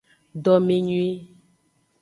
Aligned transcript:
Domenyui. 0.43 1.11